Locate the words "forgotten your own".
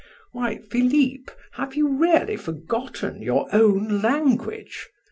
2.35-4.01